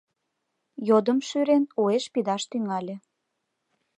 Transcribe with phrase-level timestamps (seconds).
[0.87, 2.95] Йодым шӱрен, уэш пидаш тӱҥале.